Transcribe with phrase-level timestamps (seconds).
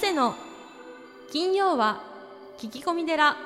[0.00, 0.34] 谷の。
[1.30, 2.00] 金曜は
[2.58, 3.36] 聞き込み寺。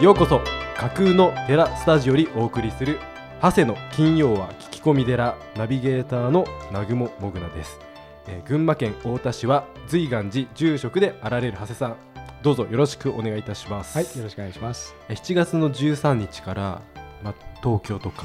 [0.00, 0.40] ようこそ
[0.76, 2.98] 架空の寺スタジオよりお送りする
[3.42, 7.78] 長谷の金曜は聞き込み寺ナビゲーターの南雲もぐなです、
[8.26, 12.09] えー群馬県太田市は随願寺住職であられる長谷さん。
[12.42, 14.94] どうぞよろしくお願いいたしますはい、よろしくお願いします。
[15.08, 16.82] えー7月の13日から、
[17.22, 18.22] まあ、東京とか、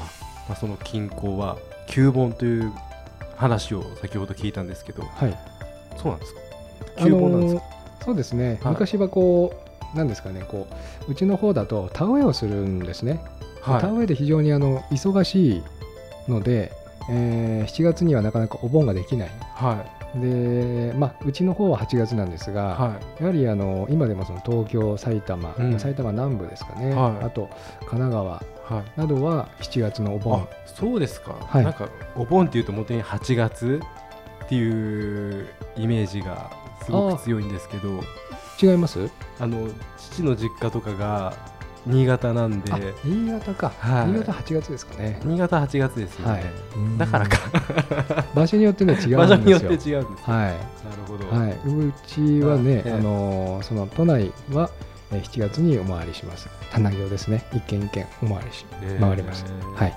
[0.48, 1.58] まあ、その近郊は
[1.88, 2.72] 旧盆という
[3.36, 5.38] 話を先ほど聞いたんですけどはい。
[5.98, 6.40] そうなんですか？
[7.04, 8.58] 旧盆なんですか、あのーそうですね。
[8.62, 9.52] はい昔はこ
[9.94, 10.66] う、なんですかね、こ
[11.08, 13.20] う、うちの方だと田植えをするんですね。
[13.60, 15.62] はい田植えで非常にあの忙しい
[16.30, 16.72] ので、
[17.10, 19.30] えー7月にはなかなかお盆ができない。
[19.54, 19.84] は
[20.20, 23.22] で、まあ、うちの方は8月なんですが、いはい。
[23.22, 25.78] やはりあの今でもその東京、埼玉、うん。
[25.78, 27.24] 埼玉南部ですかね、はい。
[27.24, 27.48] あと
[27.80, 29.00] 神奈川はい。
[29.00, 31.64] などは7月のおあ盆、そうですか、はい。
[31.64, 33.80] なんかお盆っていうと本当に8月
[34.44, 36.50] っていうイメージが
[36.84, 38.00] すごく強いんですけど。
[38.62, 39.10] 違います？
[39.38, 41.34] あの父の実家とかが
[41.86, 45.20] 新潟なんであ新潟か、はい新潟8月ですかね。
[45.24, 46.44] 新潟8月ですよね、はい
[46.98, 47.38] だからか
[48.34, 49.18] 場所によってね違うんですよ。
[49.18, 50.44] 場所によって違うんです、ねはい。
[50.46, 50.58] なる
[51.06, 54.70] ほど、はい、うちはね、ええあのーその都内は、
[55.12, 56.48] えー7月にお回りします。
[56.72, 57.44] 棚行ですね。
[57.52, 59.44] 一軒一軒お回りし、えー回ります。
[59.76, 59.94] はい。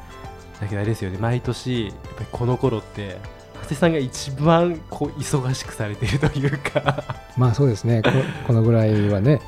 [0.61, 3.17] だけどあれですよね毎年やっぱりこの頃って
[3.61, 7.03] 長谷さんが一番こう忙しくされているというか
[7.37, 8.01] まあそうですね。
[8.03, 8.09] こ
[8.47, 9.41] このぐらいはね、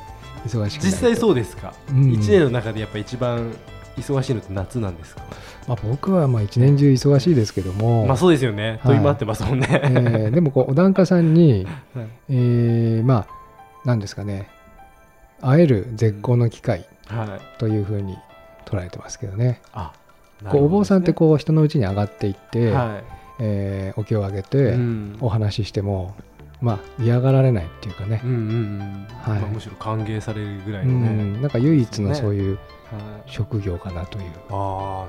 [0.46, 3.52] 忙しく実際そうですか、うん一年の中でやっぱ一番
[3.96, 5.22] 忙しいのって夏なんですか？
[5.68, 8.80] まあ僕はまあ一年中忙しいですけども、まあそうですよね。
[8.82, 9.68] はい問い回ってますもんね。
[9.70, 14.48] えーでもこうお檀家さんに、はいえーまあなんですかね、
[15.40, 17.58] 会える絶好の機会はい。
[17.58, 18.16] というふうに
[18.64, 19.60] 捉えてますけどね。
[19.72, 19.92] あ、
[20.48, 23.00] こうお坊さんってこう人のうちに上がっていって、は
[23.40, 24.42] えーお経をあげい。
[24.42, 26.14] て、うんお話ししても、
[26.62, 29.06] まあ、嫌がられないっていうかねうん、うんうん。
[29.20, 31.40] はいまあむしろ歓迎されるぐらいうのんね。
[31.40, 33.30] なんか唯一のそういうはい。
[33.30, 35.08] 職業かなという、あ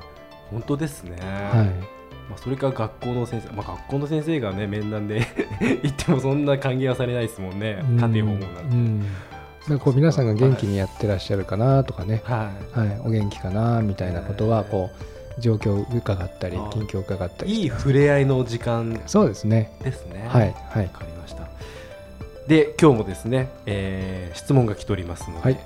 [0.50, 1.16] 本当ですね。
[1.20, 1.66] はい、
[2.28, 5.26] まあそれか学校の先生、まあ学校の先生がね面談で
[5.82, 7.78] 行ってもそんな歓迎はされないですもんね。
[8.00, 8.60] 家庭訪問なんて。
[8.62, 9.06] うん
[9.64, 12.78] だからこう皆さんが元気にやってらっしゃるかなとかね、はい。
[12.78, 20.26] はい、お元気かなみたいなことはこう状況を伺ったり近況を伺ったりいい触れ合いの時間そうですねですね。
[20.28, 21.43] はいはいわかりました。
[22.46, 25.58] で、今日もですね、えー質問が来ておりますので、はい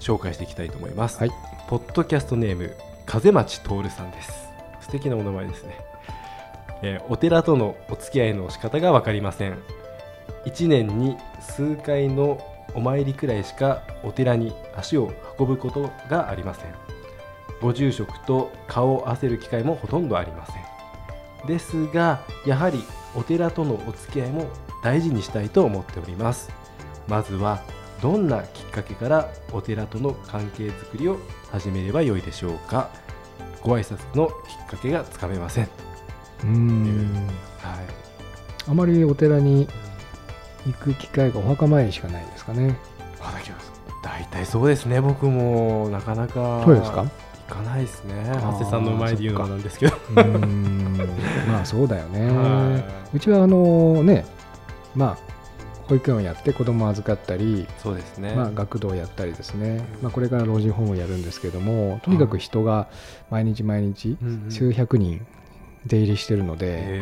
[0.00, 1.18] 紹介していきたいと思います。
[1.18, 1.30] はい
[1.68, 2.74] ポッドキャストネーム、
[3.06, 4.48] 風町徹さんです。
[4.80, 5.78] 素敵なお名前ですね。
[6.82, 9.56] えーお寺とのお付き合いの仕方が分かりません。
[10.44, 12.44] 1年に数回の
[12.74, 16.74] お参りくらいしかお寺に足を運ぶことがありません。
[17.60, 20.71] ご住職と顔を合わせる機会もほとんどありません。
[21.46, 22.82] ですがやはり
[23.14, 24.48] お寺とのお付き合いも
[24.82, 26.50] 大事にしたいと思っております。
[27.08, 27.62] まずは
[28.00, 31.18] どんなきっかけからお寺との関係づくりを
[31.50, 32.90] 始めればよいでしょうか。
[33.62, 35.68] ご挨拶のきっかけがつかめません。
[36.44, 37.28] うん。
[37.60, 37.76] はい。
[38.68, 39.68] あまりお寺に
[40.66, 42.76] 行く機会がお墓参りしかないですかね。
[44.02, 45.88] 大体そうですね僕も。
[45.90, 46.62] なかなか。
[46.64, 47.06] そうですか？
[47.62, 48.14] ないですね。
[48.14, 49.96] ー長谷さんの前で言うのもなんですけど。
[50.16, 50.98] うん。
[51.48, 54.24] まあそうだよね、はうちはあのね
[54.94, 55.32] まあ
[55.88, 62.88] 保育園をやって子供を預かったり、そうですね、まあ、学童をやったりですね、まあ、これから老人ホームをやるんですけどもとにかく人が
[63.30, 64.16] 毎日毎日
[64.48, 65.26] 数百人
[65.84, 67.00] 出入りしてるので、へ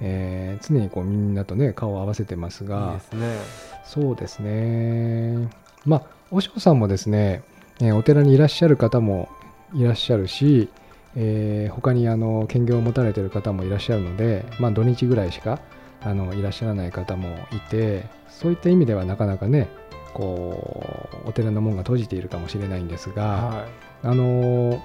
[0.00, 3.38] えー常にこうみんなとね顔を合わせてますがですね。
[3.84, 5.48] そうですね。
[5.86, 7.42] まあ和尚さんもですね、
[7.80, 9.28] えーお寺にいらっしゃる方も
[9.74, 10.68] いらっしゃるし、
[11.16, 15.60] えー他にあの兼業を持たれてる方もいらっしゃるので、まあ、土日ぐらいしか
[16.02, 19.68] あのいらっしゃらない方もいてそういった意味ではなかなかね
[20.14, 23.66] こうお寺の門が閉じているかもしれないんですが、は
[24.02, 24.80] あのー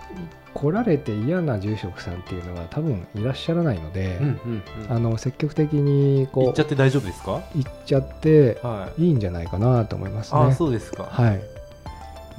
[0.56, 4.92] 来られて嫌な住職さんっていうのは多分いらっしゃらないので、い、うんうんうん。
[4.95, 7.44] あの積極的にこう行っちゃって大丈夫ですか？
[7.54, 9.07] 行っちゃってはい。
[9.07, 10.39] いいんじゃないかなと思いますね。
[10.39, 11.42] ああそうですか、はい、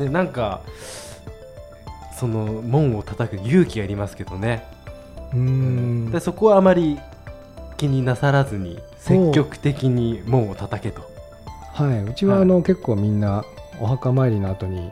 [0.03, 0.63] ね、なんか
[2.19, 4.65] その門を叩く勇気がいりますけどね、
[5.33, 6.11] うーん。
[6.11, 6.99] でそこはあまり
[7.77, 11.03] 気になさらずに積極的に門を叩けと。
[11.73, 13.45] はい、うちはあの、結構みんな
[13.79, 14.91] お墓参りの後に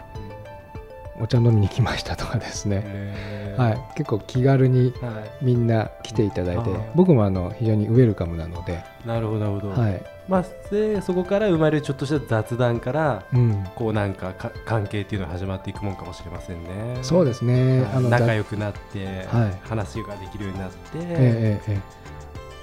[1.18, 16.98] お茶飲みに来ましたとかですね、ねはい、結構気軽にはみんな来ていただいてあー僕もあの非常にウェルカムなので、いなるほどなるほど、はいまあでそこから生まれるちょっとした雑談からうん、こうなんかか関係っていうのが始まっていくもんかもしれませんね。
[17.02, 19.68] そうですね、はいあのだ仲良くなって、はい。
[19.68, 22.04] 話ができるようになって、ええええ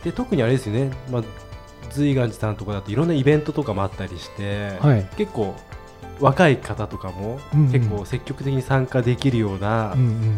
[0.03, 1.23] で特にあれですよね、まあ、
[1.91, 5.53] 随岩寺さんとかだといろんなイベントとかもあったりして、ええはい、結構
[6.19, 7.39] 若い方とかも
[7.71, 10.35] 結構積極的に参加できるような、うんうん。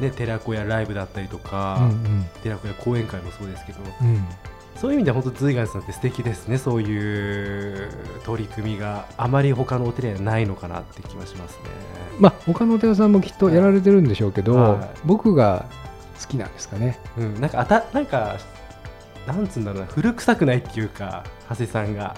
[0.00, 2.26] ね、寺子屋ライブだったりとか、うんうん。
[2.42, 4.26] 寺子屋講演会もそうですけどうん
[4.76, 6.58] そういう意味では本当随岩寺さんって素敵ですね。
[6.58, 7.88] そういう
[8.24, 11.64] 取り組みがあまり他のお寺にはないのかなって気がしますね。
[12.18, 14.88] まあ他のお寺さんもきっとやられてるんでしょうけど、はい。
[15.04, 15.66] 僕が
[16.20, 16.98] 好きなんですかね。
[17.16, 18.36] うん、なんかあたなんか
[19.26, 19.86] なんつうんだろうな。
[19.86, 22.16] 古臭くないっていうか長谷さんが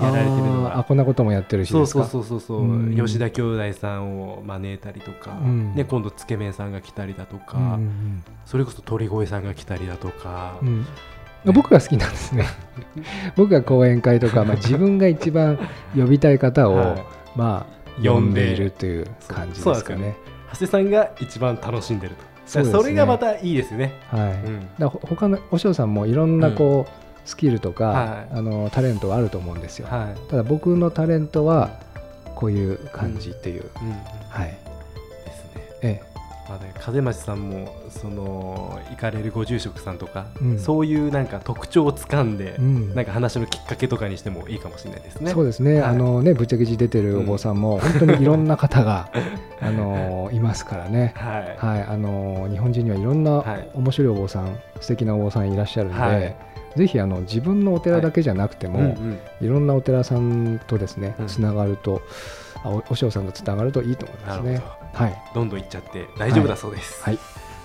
[0.00, 0.78] やられてるのが。
[0.78, 2.96] あこんなこともやってるしそうそうそうそうそう、うん。
[2.96, 5.74] 吉田兄弟さんを招いたりとか、うん。
[5.74, 10.86] ね、今度つけ麺さんが来たりだとか、うんそれこそ鳥越さんが来たりだとか、うんうん
[11.44, 12.46] 僕が好きなんですね。
[13.36, 15.58] 僕が講演会とか、まあ、自分が一番
[15.96, 17.04] 呼びたい方を、はい。
[17.36, 20.16] まあ呼んでいるという感じですかね。
[20.52, 22.22] 長谷さんが一番楽しんでると。
[22.46, 22.64] そね。
[22.64, 23.92] それがまたいいですね。
[24.08, 24.68] はい、うん。
[24.78, 28.38] だ他のお嬢さんもいろんなこう、スキルとか、はい。
[28.38, 30.30] あのタレントはあると思うんですよ、はい。
[30.30, 31.70] ただ僕のタレントは
[32.34, 33.90] こういう感じっていう、うん。
[34.28, 34.56] はい。
[35.24, 35.62] ですね。
[35.82, 36.02] え
[36.48, 40.58] まあね、風町さんもその行かれるご住職さんとか、うん。
[40.58, 42.94] そういうなんか特徴をつかんで、えうん。
[42.94, 45.30] なんか話のきっかけとかにしてもいいかもしれないですね。
[45.30, 45.90] そうですね、はい。
[45.90, 49.10] あのねぶっちゃけ字出てるお坊さんも、本当にいろんな方が
[49.60, 51.12] あのいますからね。
[51.16, 53.68] はい、はい、あの日本人にはいろんなはい。
[53.74, 56.36] 面白いお坊さん、素敵なお坊さんいらっしゃるんで、はい。
[56.76, 59.18] ぜひあの自分のお寺だけじゃなくても、うんうん。
[59.42, 61.26] いろんなお寺さんとですねうん。
[61.26, 62.00] つながると、
[62.64, 64.52] あおお師匠さんとつながるといいと思いますね。
[64.54, 64.77] なるほ。
[64.94, 67.02] はい、どんどん行っちゃって大丈夫だそうです。
[67.02, 67.18] はい、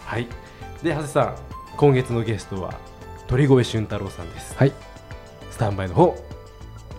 [0.06, 0.28] はい。
[0.84, 1.36] で、長谷さん、
[1.78, 2.74] 今月のゲストは
[3.28, 4.56] 鳥越俊太郎さんです。
[4.58, 4.72] はい、
[5.50, 6.16] スタンバイの方、よ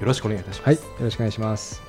[0.00, 0.66] ろしくお願いいたします。
[0.66, 1.82] はい、よろしくお願いします。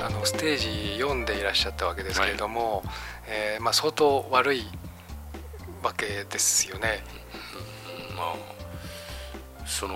[0.00, 0.68] あのステージ
[1.02, 2.82] 4でいらっしゃったわけですけれども、
[3.26, 4.64] えーまあ、相当悪い
[5.82, 7.04] わけですよね。
[8.16, 8.57] まあ
[9.78, 9.94] その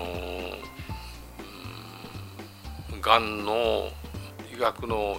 [2.93, 3.89] うんがんの
[4.55, 5.17] 医学の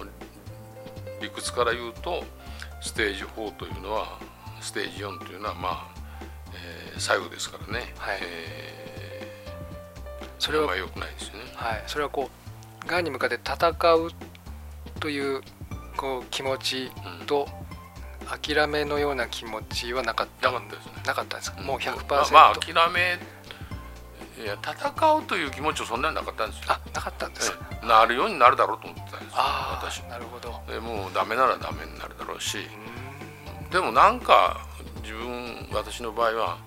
[1.21, 2.23] 理屈から言うと
[2.81, 4.17] ステージ4というのは
[4.61, 5.87] ステージ4というのはまあ、
[6.53, 8.19] えー最後ですからね、はい。
[8.21, 9.53] え
[10.39, 11.39] それは良くないですよね。
[11.53, 12.29] はい、それはこ
[12.85, 14.11] うがんに向かって戦う
[14.99, 15.41] という
[15.97, 17.25] こう気持ちうん。
[17.27, 17.47] と
[18.25, 20.51] 諦めのような気持ちはなかった。
[20.51, 20.93] なかったですね。
[21.05, 23.19] なかったんですか、もう100%、まあ、まあ諦め
[24.37, 26.63] いや戦うという気持ちはそんなになかったんですよ。
[26.67, 27.53] あなかったんです
[27.83, 30.01] なるようになるだろうと思ってたんですよあ私。
[30.01, 30.61] あなるほど。
[30.71, 32.59] でもうダメならダメになるだろうし。
[32.59, 34.65] うでもなんか
[35.03, 36.57] 自分私の場合は、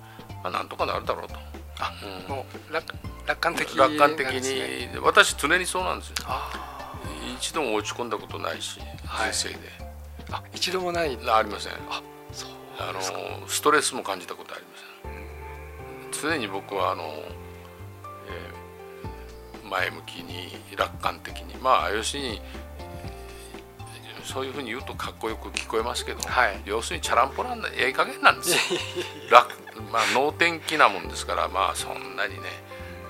[0.43, 1.35] まあ、なんとかなるだろうと、
[1.81, 1.93] あ
[2.29, 2.37] うん。
[2.37, 2.95] もう楽
[3.27, 4.99] 楽観的楽観的に。
[5.01, 6.15] 私常にそうなんですよ。
[6.27, 6.95] あ
[7.39, 9.33] 一度も落ち込んだことないしはい。
[9.33, 11.19] 人生で、ーあ一度もない？
[11.29, 11.73] ありません。
[11.91, 14.71] あそうあのストレスも感じたことありま
[16.23, 16.31] せん。
[16.31, 17.48] 常に僕はあの、えー
[19.69, 21.55] 前向きに楽観的に。
[21.57, 22.41] まあ要するに
[24.25, 26.61] そういうふうに言うとかっこよく聞こえますけど、はい。
[26.67, 28.81] 要するにチャランポランなええ加減なんですよ。
[29.31, 29.55] 楽
[29.91, 32.41] まあ能天気なもんですからまあそんなにね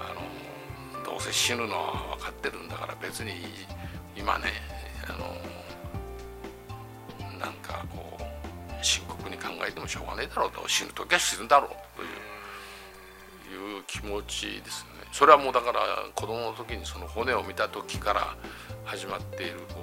[0.00, 0.14] あ
[1.00, 3.32] のどうせ死ぬのは分かってるんだから別に
[4.16, 4.52] 今ね
[5.08, 5.18] あの
[7.38, 8.22] なんかこう
[8.84, 10.68] 深刻に考えてもしょうがないだろうと。
[10.68, 12.08] 死ぬ時は死ぬだろうという
[13.50, 15.80] いう気持ちですねそれはもうだから
[16.14, 18.36] 子供の時にその骨を見た時から
[18.84, 19.80] 始まっているこ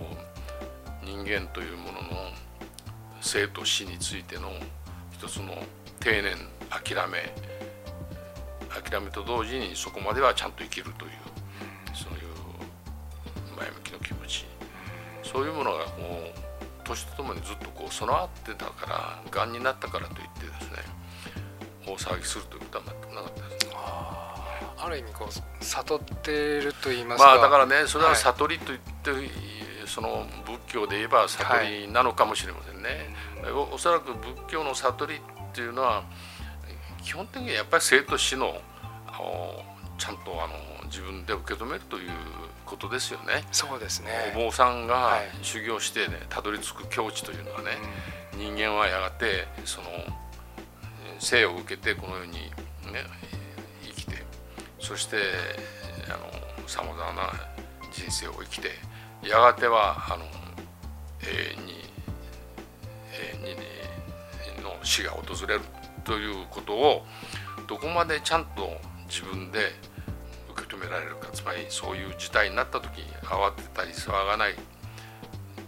[1.04, 2.32] う人間というものの
[3.22, 4.52] 生と死についての
[5.12, 5.64] 一つの
[6.00, 6.36] 定年
[6.70, 7.34] 諦め
[8.70, 11.12] 諦めと同時にそこまではちゃんと生きるという
[11.94, 14.46] そういう前向きの気持ち
[15.24, 15.88] そういうものがもう
[16.84, 20.78] 年とともにずっとこう備わってたからがんになったからといってですね
[21.88, 23.65] 大騒ぎするということは全くなかったです。
[24.86, 27.30] ある意味こう悟ってると言いますか。
[27.30, 28.20] まあだからねそれははい。
[28.20, 29.12] 悟りといって、
[29.88, 33.16] その仏教で言えば悟りなのかもしれませんね、
[33.54, 35.20] おおそらく仏教の悟りっ
[35.54, 36.04] ていうのは
[37.04, 38.62] 基本的にはやっぱり生と死の
[39.98, 40.54] ちゃんとあの
[40.86, 42.12] 自分で受け止めるという
[42.66, 43.44] ことですよね。
[43.52, 44.34] そうですね。
[44.36, 45.30] お坊さんがはい。
[45.42, 47.72] 修行してねたどり着く境地というのはね、
[48.36, 50.06] 人間はやがてそのえー
[51.20, 53.06] 生を受けてこの世にね
[54.86, 55.58] そしてえ
[56.68, 57.34] さまざまな
[57.92, 58.70] 人生を生きて
[59.28, 60.24] やがてはあの
[61.24, 61.74] 永遠に
[63.44, 65.62] 永遠にの死が訪れる
[66.04, 67.04] ということを
[67.68, 69.72] どこまでちゃんと自分で
[70.52, 74.54] 受け止められるかつまりそういう事態になった時に慌てたり騒がない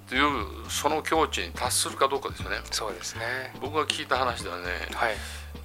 [0.07, 2.57] というその境地に達するかどうかですよね。
[2.69, 3.23] そうですね
[3.61, 5.15] 僕が聞いた話ではね、はい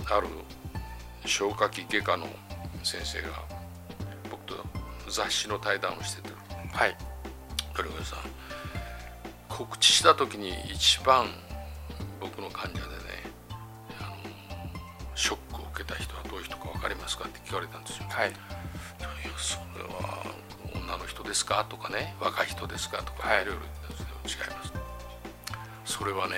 [0.07, 0.27] ある
[1.27, 2.27] 消化器外科の
[2.85, 3.29] 先生が
[4.31, 4.55] 僕と
[5.09, 6.31] 雑誌の対談をしてて。
[6.73, 6.97] はい。
[7.75, 8.17] それがさ
[9.49, 11.27] 告知した時に一番
[12.21, 12.89] 僕の患者でね
[14.01, 14.17] あの
[15.15, 18.07] ショックを受けた人はどういう人か分かりますかって聞かれたんですよ。
[18.09, 18.31] はい。
[18.31, 18.39] いや
[19.37, 20.25] それは
[20.75, 23.43] 女の人ですかとかね若い人ですかとか、はい。
[23.43, 23.61] い、ろい違い
[24.27, 24.73] ます。
[25.85, 26.37] それはね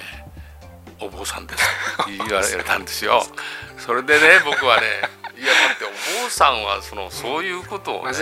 [1.01, 1.65] お坊さんです
[2.07, 3.23] 言われたんですよ。
[3.79, 4.87] それでね僕はね
[5.45, 8.13] いやだってお坊さんはそのそういうことを、ね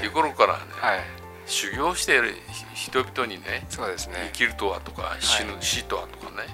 [0.00, 1.00] 日頃からね、はい。
[1.44, 2.34] 修行している
[2.74, 4.30] 人々にねそうですね。
[4.32, 6.48] 生きるとはとか死ぬ、死とはとかね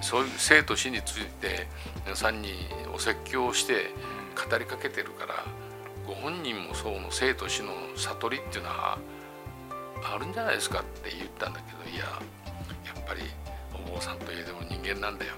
[0.00, 1.68] そういう生と死について
[2.04, 2.54] 皆さんに
[2.94, 3.90] お説教をして
[4.34, 5.44] 語りかけてるから
[6.06, 8.98] ご本人もその生と死の悟りっていうのは
[10.02, 12.12] あるんじゃないですかって言ったんだけどいやや
[12.98, 13.20] っぱり
[13.86, 15.34] お坊さんといえども人間なんだよ、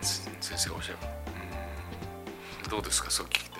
[0.00, 0.98] 先生がおっしゃる、
[2.70, 3.53] どうですかそう聞いて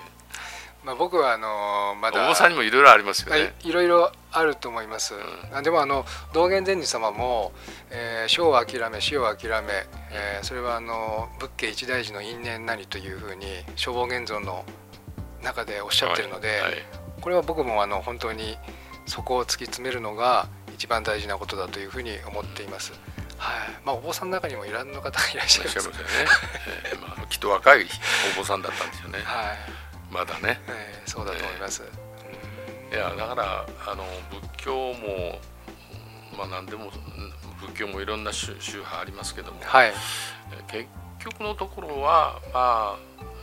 [0.85, 5.17] まあ僕はあのまだお坊さんにもいろいろありますよはいね、、いろいろあると思います、ん。
[5.51, 7.51] あでもあの道元禅師様も、
[7.89, 14.63] えー生を諦め死を諦め、えーそれはあの仏家一大事の因縁なりというふうに消防現像の
[15.41, 16.73] 中でおっしゃってるので、はいはい。
[17.21, 18.57] これは僕もあの本当に
[19.07, 22.93] そこを突き詰めるのが一番大事なことだというふうに思っています。
[23.37, 25.79] はい、まあお坊さんの中にもいろんな方がいらっしゃいます。
[25.79, 26.31] いらっしゃいますよね、
[26.91, 27.85] えーまあ、きっと若い
[28.35, 29.19] お坊さんだったんですよね。
[29.23, 29.57] はい、
[30.11, 30.59] まだね。
[30.67, 31.83] えーそうだと思います。
[32.91, 35.39] いやだからあの仏教も
[36.37, 36.91] まあ何でも
[37.59, 39.93] 仏教もいろんな宗宗派ありますけども、はい、
[40.67, 40.87] 結
[41.19, 42.97] 局のところはまあ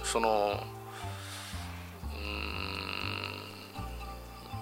[0.05, 2.15] そのう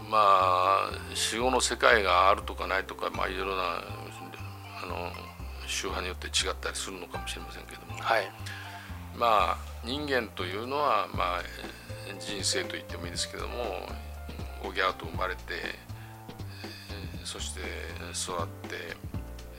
[0.05, 3.63] ーんまあ死後の世界があるとかないとかまあいろいろな
[4.83, 5.11] あの
[5.67, 7.99] 宗派によって違ったりするのかもしれませんけども。
[7.99, 8.31] はい、
[9.17, 11.43] まあ人間というのはまあ
[12.19, 13.89] 人生と言ってもいいですけども
[14.65, 17.61] おぎゃーと生まれてえーそして
[18.13, 18.97] 育って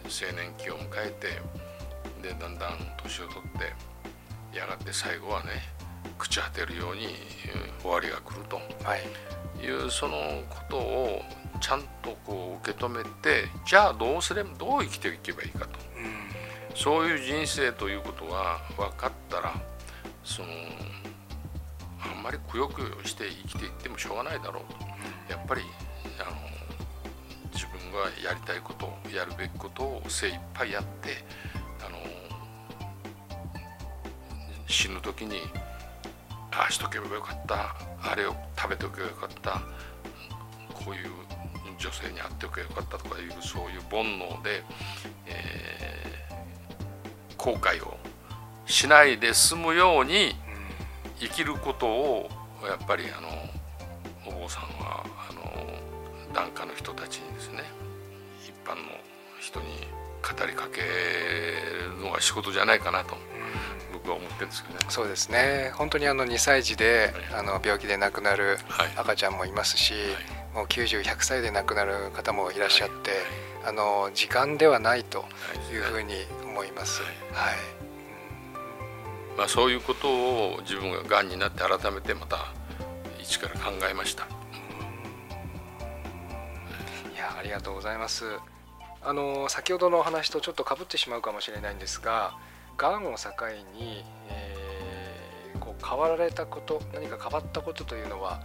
[0.06, 1.28] 青年期を迎えて
[2.28, 5.50] でだんだん年を取ってやがて最後はね
[6.20, 8.58] 朽ち果てるようにえー終わりが来ると。
[8.84, 11.22] はい、いうそのことを
[11.60, 15.80] ちゃんとこう受け止めてじゃあどうすればどう生きていけばいいかと。
[15.98, 16.76] うん。
[16.76, 19.54] そういう人生ということが分かったら
[20.24, 20.50] その
[22.00, 25.34] あんまりくよくよして生きていってもしょうがないだろうと。
[25.34, 25.62] やっぱり
[26.20, 26.32] あの
[27.54, 31.24] 自分がやりたいことやるべきことを精一杯やって
[31.86, 31.98] あの
[34.68, 35.42] 死ぬ時に
[36.52, 37.76] ああしとけばよかった。
[38.04, 39.62] あれを食べておけばよかった。
[40.74, 41.12] こういう
[41.78, 42.98] 女性に会っておけばよかった。
[42.98, 44.64] とかいうそういう煩悩で、
[45.28, 46.02] えー
[47.38, 47.98] 後悔を
[48.72, 50.36] しないで済むように
[51.20, 52.30] 生きることを
[52.64, 53.28] やっぱりあの
[54.38, 55.42] お坊さんはあの
[56.34, 57.64] 檀家の人たちにですね
[58.44, 58.82] 一般の
[59.40, 59.66] 人に
[60.22, 63.16] 語りかけるのが仕事じゃないかなと
[63.94, 64.86] 僕は思ってるんですけどね。
[64.90, 65.72] そうですね。
[65.76, 68.92] 本当にあの2歳児であの病気で亡くなるはい。
[68.96, 69.94] 赤ちゃんもいますし、
[70.56, 73.12] もう90100歳で亡くなる方もいらっしゃって、
[73.66, 75.26] あの時間ではないと
[75.72, 76.14] いうふうに
[76.44, 77.02] 思います。
[77.34, 77.81] はい、
[79.38, 82.54] まあ、そういうことを自分ががんになって改めてまた
[83.20, 84.26] 一から考えました。
[84.26, 84.28] い
[87.18, 88.26] やありがとうございます。
[89.04, 92.38] あの先ほどのお話とちょっとかぶってしまうかもしれないんですが、
[92.78, 93.32] がんを境
[93.76, 94.62] に、えー
[95.60, 98.42] こう変わられたこと、何か変わったことというのは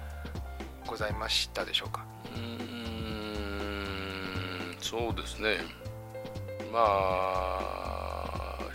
[0.87, 2.05] ございましたでしょうか？
[2.35, 2.43] うー
[4.75, 5.59] んそうですね
[6.71, 7.96] まあ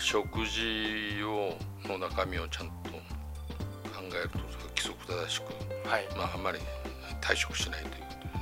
[0.02, 1.56] 食事を
[1.88, 4.40] の中身をちゃんと考えると
[4.70, 6.60] 規則正しく、はい、まあ、あんまり
[7.22, 7.94] 退食しないという。
[7.94, 8.34] ことで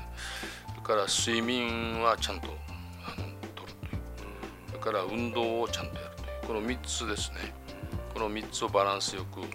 [0.70, 2.48] それから睡眠はちゃんと
[3.06, 4.02] あのとるという。
[4.68, 6.48] それから運動をちゃんとやるという。
[6.48, 7.54] この3つですね。
[8.14, 9.48] この3つをバランスよくあの、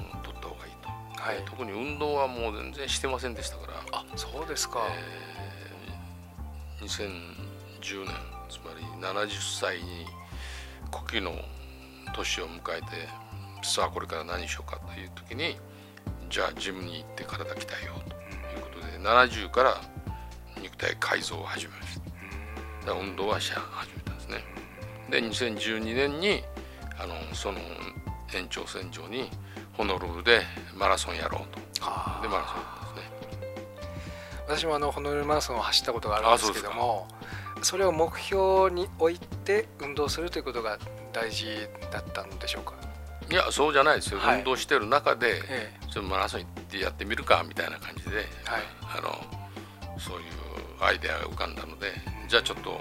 [0.00, 0.88] うん取った方がいいと。
[1.22, 4.80] はい、特に運動はもう全然してませんでしたから、あそうですか。
[4.88, 5.26] えー
[6.80, 10.06] 2010年つまり70歳に
[10.92, 11.32] 古希の
[12.14, 12.86] 年を迎えて
[13.62, 15.56] さあこれから何しようかという時に
[16.30, 19.80] じゃあジムに行って体鍛えようということで70から
[20.60, 22.00] 肉体改造を始めまし
[22.86, 22.92] た。
[22.92, 24.44] 運動はし始めたんですね。
[25.10, 26.42] で2012年に
[26.98, 27.58] あのその
[28.34, 29.30] 延長線上に
[29.72, 30.42] ホノルルで
[30.74, 31.58] マラソンやろうと。
[32.22, 32.54] でマラソ
[32.92, 33.46] ンですね。
[34.46, 37.08] 私もあのホノルルマラソンを走ったことがあるんですけども
[37.62, 40.78] それを目標に置いて運動するということが
[41.12, 41.46] 大事
[41.90, 42.74] だったんでしょうか、
[43.30, 44.38] いやそうじゃないですよ、はい。
[44.38, 48.26] 運動してる中でえちょっとマラソン行ってやってみるかみたいな感じで、はい。
[48.98, 50.24] あのそういう
[50.80, 51.92] アイデアが浮かんだので
[52.28, 52.80] じゃあちょっと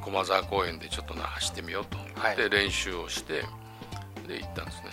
[0.00, 2.36] 駒沢公園でちょっとな走ってみようと、はい。
[2.36, 3.42] で練習をして
[4.26, 4.90] で行ったんですね。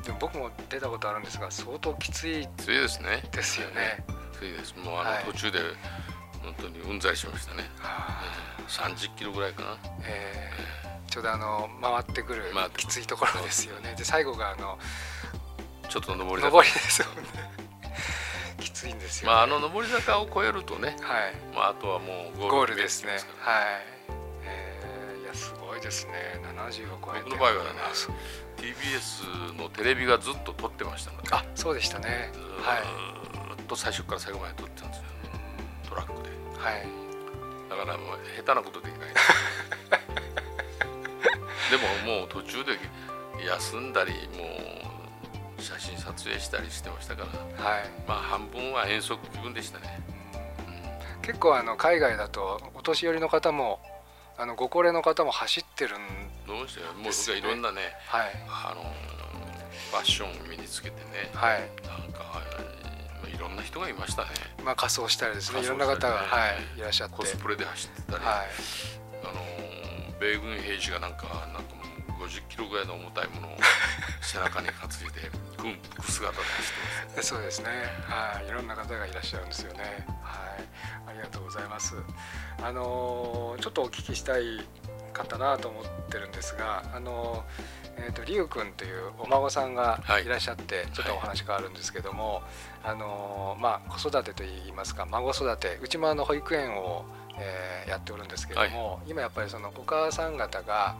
[0.00, 3.22] えでも僕も出たことあるんですが相当きついきついですね。
[3.32, 4.74] ですよね、きついです。
[4.78, 5.24] もうあの、はい。
[5.24, 5.58] 途中で
[6.42, 9.78] 本当にうんざりしましたね、はえー30キロぐらいかな。
[10.02, 10.78] ええ
[11.10, 12.42] ちょうどあの回ってくる
[12.76, 13.94] きついところですよね。
[13.96, 14.78] で最後があの
[15.88, 16.58] ちょっと上り坂。
[16.58, 17.22] 上りですよね。
[18.60, 21.34] きついんですよ、ね、まああの上り坂を越えるとね、はい。
[21.54, 23.12] まあ、あとはもうゴールですね。
[23.12, 23.20] はい、
[24.44, 26.38] えーいやすごいですね。
[26.42, 27.24] 70を超えて。
[27.24, 27.70] 僕の場合はね
[28.58, 31.28] TBS のテレビがずっと撮ってましたので。
[31.32, 32.30] あそうでしたね。
[32.34, 32.82] ずはい。
[32.82, 35.17] ーっと最初から最後まで撮ってたんですよト
[35.98, 36.28] ラックで。
[36.58, 36.86] はい。
[37.68, 39.08] だからもう下手なことできない。
[41.70, 41.76] で
[42.06, 42.78] ももう途中で
[43.46, 44.44] 休んだりも
[45.58, 47.24] う写真撮影したりしてましたか
[47.58, 47.64] ら。
[47.64, 47.90] はい。
[48.06, 50.00] まあ半分は遠足気分でしたね、
[51.22, 53.80] 結構あの海外だとお年寄りの方も
[54.38, 56.00] あのご高齢の方も走ってるん
[56.46, 56.80] どうして？
[56.94, 57.42] もうですよね。
[57.42, 58.30] 僕はいろんなねはい。
[58.48, 58.82] あの
[59.90, 61.30] ファッションを身につけてね。
[61.34, 61.60] はい。
[61.86, 62.77] なんかえー
[63.38, 64.30] いろんな人がいましたね。
[64.64, 67.16] まあ仮装したりですねいろんな方が、はい、いらっしゃって。
[67.16, 68.46] コスプレで走ってたり、はい。
[69.22, 71.74] あの米軍兵士がなんかなんか
[72.18, 73.56] もう50キロぐらいの重たいものを
[74.20, 77.70] 背中に担いで軍服姿で走ってます そうですね。
[78.08, 80.04] はい、いろんな方がいらっしゃるんですよね。
[80.20, 81.94] はい、ありがとうございます。
[82.60, 84.66] あのーちょっとお聞きしたい
[85.18, 90.24] かったなと思ってるんですが、あのーえっ、とリュウ君というお孫さんがはい。
[90.24, 92.42] いらっしゃって、ちょっとお話があるんですけども、
[92.84, 97.04] あのーまあ子育てといいますか孫育て、うちもあの保育園を、
[97.38, 100.96] えーやっておるんですけども、今やっぱりそのお母さん方が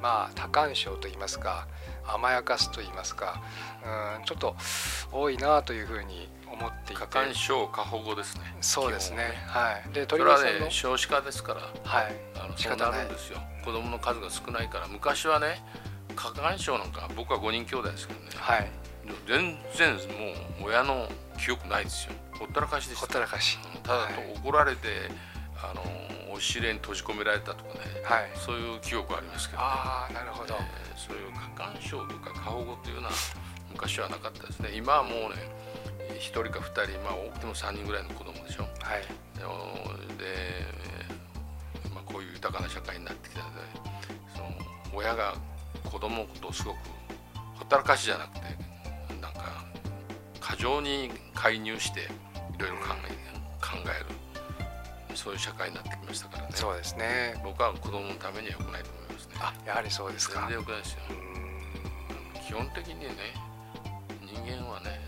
[0.00, 1.66] まあ多感症といいますか
[2.06, 3.42] 甘やかすといいますか、
[4.18, 4.56] うん、ちょっと
[5.12, 7.00] 多いなというふうに思っていて。
[7.00, 8.42] 過干渉過保護ですね。
[8.60, 9.34] そうですね。
[9.46, 9.92] はい。
[9.92, 11.60] で鳥羽さんの、ね少子化ですから。
[11.84, 12.16] はい。
[12.34, 13.08] あの仕方ない。
[13.08, 13.38] ですよ。
[13.64, 14.88] 子供の数が少ないから。
[14.88, 15.62] 昔はね
[16.16, 18.26] 過干渉なんか僕は5人兄弟ですけどね。
[18.34, 18.70] はい。
[19.26, 22.12] 全然もう親の記憶ないですよ。
[22.38, 23.58] ほったらかしでしほったたらかし。
[23.82, 24.14] ただはい。
[24.36, 24.88] 怒られて
[25.56, 25.82] あの
[26.32, 27.80] 押し入れに閉じ込められたとかね。
[28.04, 28.30] はい。
[28.34, 29.68] そういう記憶はありますけど、ね。
[29.68, 33.12] ああなるほど、えーそういう過干渉とか過保護というのは
[33.70, 34.70] 昔はなかったですね。
[34.74, 35.48] 今はもうね
[36.18, 38.64] 1人か2人まあ多くても3人ぐらいの子供でしょ。
[38.64, 39.02] はい。
[39.38, 39.44] で
[40.18, 40.66] で、
[41.94, 43.60] まあ、こういう豊かな社会になってきたので
[44.34, 44.48] その
[44.98, 45.34] 親が
[45.84, 46.76] 子供のことをすごく
[47.56, 48.40] ほったらかしじゃなくて
[49.20, 49.64] なんか
[50.40, 52.04] 過剰に介入してい
[52.58, 53.28] ろいろ考え
[53.60, 54.18] 考える。
[55.14, 56.50] そういう社会になってきましたからね。
[56.54, 57.34] そうですね。
[57.42, 59.34] 僕は子供のためには良くないと思いますね。
[59.40, 60.40] あやはりそうですか。
[60.40, 60.98] 全然良くないですよ。
[62.46, 63.08] 基本的にね
[64.22, 65.00] 人間はね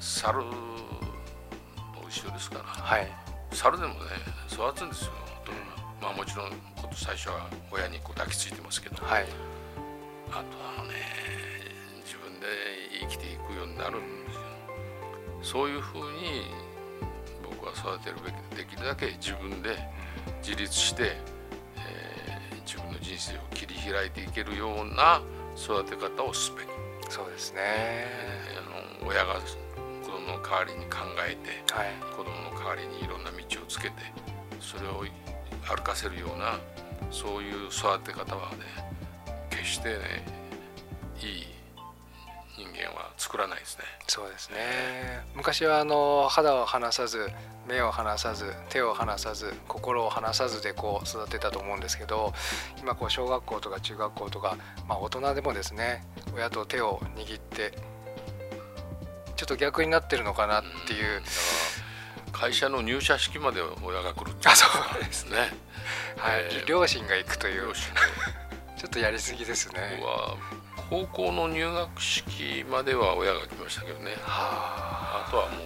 [0.00, 0.46] 猿と
[2.08, 2.64] 一緒ですから。
[2.64, 3.08] はい。
[3.52, 4.00] 猿でもね
[4.50, 5.12] 育つんですよ。
[5.44, 5.58] 大人が
[6.02, 6.52] まあもちろん
[6.94, 9.26] 最初は親にこう抱きついてますけど、はい。
[10.30, 10.94] あとはね
[12.04, 12.46] 自分で
[13.00, 14.40] 生きていくようになるんですよ。
[15.42, 16.46] そういうふうに
[17.42, 19.76] 僕は育てるべきでできるだけ自分で
[20.42, 21.16] 自立して、
[21.76, 25.20] えー自分の人生を切り開いていけるような
[25.56, 26.68] 育て方をすべき、
[27.12, 27.58] そうですね。
[27.58, 28.59] えー
[29.10, 31.88] 親が子供の代わりに考えてはい。
[32.16, 33.94] 子供の代わりにいろんな道をつけて
[34.60, 35.04] それを
[35.66, 36.58] 歩かせるような
[37.10, 38.58] そういう育て方はね
[39.50, 39.96] 決してね
[41.20, 41.60] いい
[42.56, 43.84] 人間は作らないですね。
[44.06, 44.56] そうですね。
[45.34, 47.30] 昔はあの肌を離さず
[47.66, 52.32] 目を離さず手を離さず心を離さずでこう育てたと思うんですけど
[52.80, 54.56] 今こう小学校とか中学校とか、
[54.88, 57.72] まあ、大人でもですね親と手を握って
[59.40, 61.22] ちょっと逆になってるのかなっていう。
[62.30, 64.66] 会社の入社式まで親が来るってあそ
[64.98, 65.38] うですね。
[66.18, 66.42] はい。
[66.42, 66.66] えー。
[66.66, 67.72] 両親が行くという。
[67.72, 69.98] ちょっとやりすぎですね。
[70.90, 74.10] 高校の入学式までは親が来ましたけどね。
[74.20, 75.26] はあ。
[75.26, 75.56] あとはも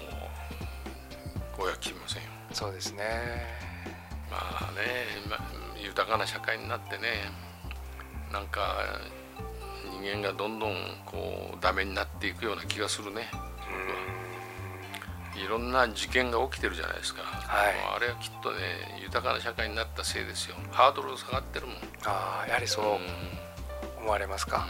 [1.59, 2.29] う親来ませんよ。
[2.53, 3.03] そうですね。
[4.31, 5.37] まあね、ま
[5.83, 7.09] 豊かな社会になってね
[8.33, 8.77] なんか
[10.01, 13.29] 人間がどんどんこうダメになっていくような気がするね
[15.37, 17.75] いろんな事件が起きてるじゃないですか、はい。
[17.97, 18.57] あれはきっとね
[19.03, 20.57] 豊かな社会になったせいですよ。
[20.71, 24.05] ハードル下がってるもん、ああやはりそううん。
[24.05, 24.67] 思われますか、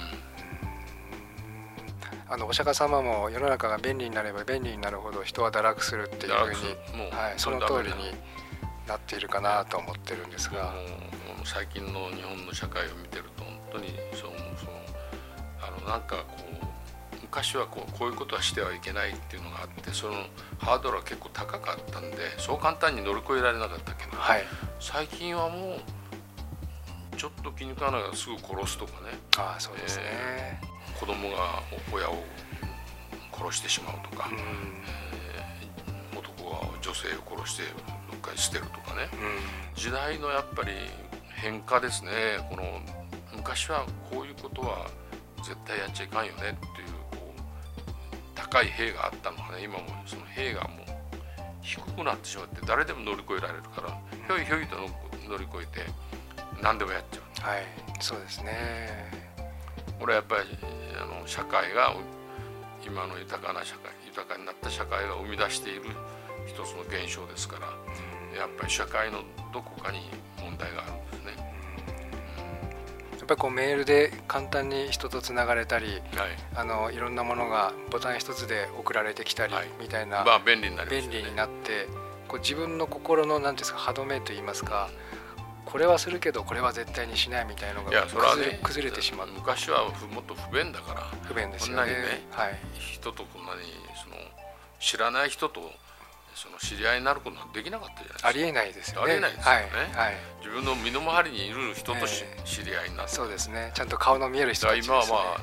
[2.29, 6.62] あのお釈迦様も世の中が便利になれば便利になるほど人は堕落するっていう堕ふ
[6.95, 8.14] うにはい、その通りに
[8.87, 10.73] なっているかなと思ってるんですが、
[11.45, 14.31] 最近の日本の社会を見てると本当にそう。
[14.57, 14.73] その
[15.61, 16.64] あのなんかこう
[17.35, 20.14] 昔はこうこういうことはしてはいけないっていうのがあってその
[20.59, 24.44] ハードルは結構高かったんでそう簡単に乗り越えられなかったけど、はい。
[24.79, 25.79] 最近はも
[27.12, 29.18] うちょっと気に食わないからすぐ殺すとかね。
[29.37, 30.61] ああそうですね、
[31.01, 31.61] 子供が
[31.92, 32.23] 親を
[33.33, 34.35] 殺してしまうとか、う
[36.14, 36.16] ん。
[36.16, 37.64] 男が女性を殺して
[38.12, 39.09] どっかに捨てるとかね。
[39.12, 39.75] うん。
[39.75, 40.70] 時代のやっぱり
[41.35, 42.12] 変化ですね。
[42.49, 42.81] この
[43.35, 44.87] 昔はこういうことは
[45.38, 46.57] 絶対やっちゃいかんよね
[48.55, 50.71] 高い塀があったのがね今もその塀がもう
[51.61, 53.90] 低くなってしまって誰でも乗り越えられるから
[54.29, 54.77] ひょいひょいと
[55.29, 55.90] 乗り越えて
[56.62, 57.64] 何でもやっちゃうはい
[57.99, 59.11] そうですね
[59.99, 60.43] これはやっぱり
[61.03, 61.97] あの社会が
[62.87, 65.90] 今の豊かな社会豊かになった社会が生み出している
[66.47, 67.67] 一つの現象ですから
[68.38, 69.19] やっぱり社会の
[69.53, 69.99] どこかに
[70.38, 71.34] 問題があるんですね。
[73.25, 76.01] やっぱりこうメールで簡単に人とつながれたりはい。
[76.55, 79.69] あのいろんなものがボタン一つで送られてきたりはい。
[79.81, 81.01] みたいな、まあ便利になりね。
[81.01, 81.89] 便利になって
[82.29, 84.91] こう自分の心の何ですか歯止めといいますか
[85.65, 89.29] これはするけどこれは絶対にしないみたいなのがそれはね崩れてしまう。
[89.29, 91.01] 昔はふもっと不便だから。
[91.23, 91.93] 不便ですよね。
[91.93, 92.61] ねはい。
[92.79, 93.63] 人とこんなに
[94.03, 94.17] その
[94.81, 95.73] 知らない人と
[96.35, 98.29] その知り合いになることはできなかったじゃないですか。
[98.29, 99.07] ありえないですよね。
[99.07, 99.61] ありえないですよね。
[99.94, 103.12] はい、はい、自分の身の回りにいる人とし、ええ知り合いになって。
[103.12, 103.70] そうですね。
[103.75, 105.40] ちゃんと顔の見える人たちです、ね、今はまあ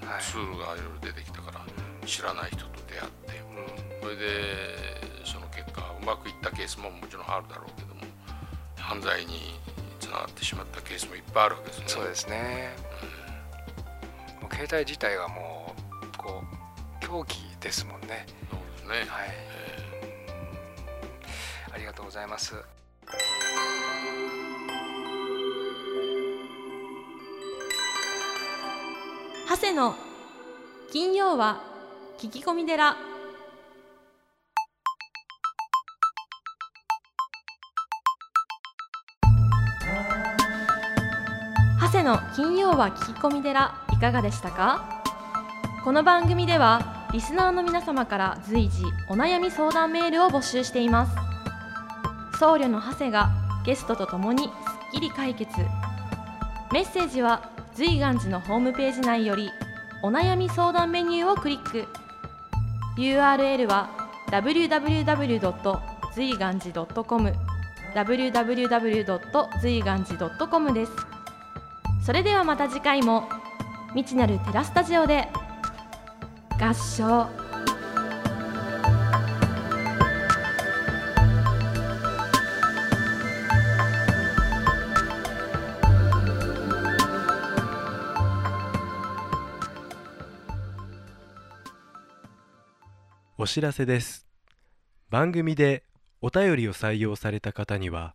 [0.00, 1.60] その、はいツールがいろいろ出てきたから
[2.06, 3.40] 知らない人と出会って
[4.00, 4.02] うん。
[4.02, 4.26] それで
[5.24, 8.02] その結果うまくいったケースももちろんあるだろうけども
[8.76, 9.58] 犯罪に
[9.98, 11.84] つながってしまったケースもいっぱいあるわけですね。
[11.88, 12.76] そうですね、
[14.40, 15.74] もう携帯自体がも
[16.14, 16.42] うこ
[17.02, 18.26] う狂気ですもんね。
[18.50, 19.10] そうですね。
[19.10, 19.28] はい。
[19.30, 19.73] えあり
[21.94, 22.54] がとうございます。
[29.48, 29.94] 長谷の
[30.92, 31.62] 金曜は
[32.18, 32.96] 聞き込み寺。
[41.80, 45.00] 長谷の金曜は聞き込み寺いかがでしたか？
[45.84, 51.23] この番組ではリスナーの皆様から随時お悩み相談メールを募集しています。
[52.34, 53.30] 僧侶の長谷が
[53.64, 54.50] ゲストとともにすっ
[54.92, 55.50] きり解決
[56.72, 59.50] メッセージは随願寺のホームページ内より
[60.02, 61.86] お悩み相談メニューをクリック
[62.96, 63.90] URL は
[64.30, 65.80] www.
[66.14, 67.32] 随願寺 .com
[67.94, 69.60] www.
[69.60, 70.92] 随願寺 .com です
[72.04, 73.28] それではまた次回も
[73.94, 75.28] 未知なるテラスタジオで
[76.60, 77.43] 合唱
[93.44, 94.26] お知らせです。
[95.10, 95.84] 番組で
[96.22, 98.14] お便りを採用された方には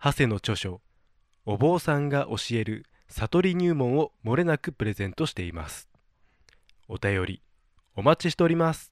[0.00, 0.80] 長谷の著書
[1.44, 5.88] 「お坊さんが教える悟り入門」をもれなくプレゼントしています。
[6.86, 7.42] お便り
[7.96, 8.88] お待ちしております。